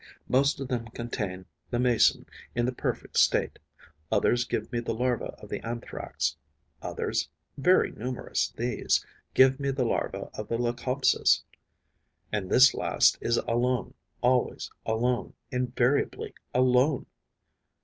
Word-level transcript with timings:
Most 0.27 0.59
of 0.59 0.67
them 0.67 0.87
contain 0.87 1.45
the 1.69 1.77
Mason 1.77 2.25
in 2.55 2.65
the 2.65 2.71
perfect 2.71 3.19
state; 3.19 3.59
others 4.11 4.45
give 4.45 4.71
me 4.71 4.79
the 4.79 4.95
larva 4.95 5.35
of 5.37 5.47
the 5.49 5.59
Anthrax; 5.63 6.35
others 6.81 7.29
very 7.55 7.91
numerous, 7.91 8.51
these 8.57 9.05
give 9.35 9.59
me 9.59 9.69
the 9.69 9.85
larva 9.85 10.31
of 10.33 10.47
the 10.47 10.57
Leucopsis. 10.57 11.43
And 12.31 12.49
this 12.49 12.73
last 12.73 13.19
is 13.21 13.37
alone, 13.47 13.93
always 14.23 14.71
alone, 14.87 15.33
invariably 15.51 16.33
alone. 16.51 17.05